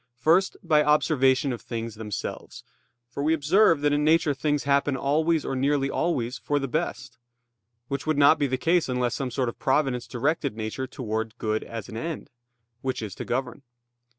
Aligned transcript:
First, 0.17 0.57
by 0.63 0.83
observation 0.83 1.53
of 1.53 1.61
things 1.61 1.93
themselves: 1.93 2.63
for 3.07 3.21
we 3.21 3.35
observe 3.35 3.81
that 3.81 3.93
in 3.93 4.03
nature 4.03 4.33
things 4.33 4.63
happen 4.63 4.97
always 4.97 5.45
or 5.45 5.55
nearly 5.55 5.91
always 5.91 6.39
for 6.39 6.57
the 6.57 6.67
best; 6.67 7.19
which 7.87 8.07
would 8.07 8.17
not 8.17 8.39
be 8.39 8.47
the 8.47 8.57
case 8.57 8.89
unless 8.89 9.13
some 9.13 9.29
sort 9.29 9.47
of 9.47 9.59
providence 9.59 10.07
directed 10.07 10.57
nature 10.57 10.87
towards 10.87 11.35
good 11.37 11.63
as 11.63 11.87
an 11.87 11.97
end; 11.97 12.31
which 12.81 13.03
is 13.03 13.13
to 13.13 13.25
govern. 13.25 13.61